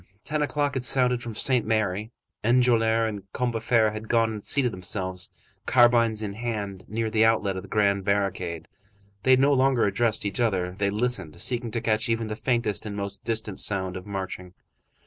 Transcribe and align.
Ten 0.23 0.41
o'clock 0.41 0.73
had 0.73 0.83
sounded 0.83 1.21
from 1.21 1.35
Saint 1.35 1.63
Merry. 1.63 2.11
Enjolras 2.43 3.07
and 3.07 3.31
Combeferre 3.33 3.91
had 3.91 4.09
gone 4.09 4.31
and 4.31 4.43
seated 4.43 4.73
themselves, 4.73 5.29
carbines 5.67 6.23
in 6.23 6.33
hand, 6.33 6.85
near 6.89 7.11
the 7.11 7.23
outlet 7.23 7.55
of 7.55 7.61
the 7.61 7.69
grand 7.69 8.03
barricade. 8.03 8.67
They 9.21 9.35
no 9.35 9.53
longer 9.53 9.85
addressed 9.85 10.25
each 10.25 10.39
other, 10.39 10.71
they 10.71 10.89
listened, 10.89 11.39
seeking 11.39 11.69
to 11.69 11.81
catch 11.81 12.09
even 12.09 12.25
the 12.29 12.35
faintest 12.35 12.83
and 12.87 12.95
most 12.95 13.23
distant 13.23 13.59
sound 13.59 13.95
of 13.95 14.07
marching. 14.07 14.55